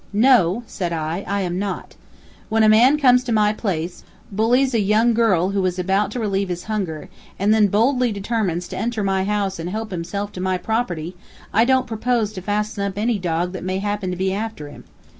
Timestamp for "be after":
14.17-14.69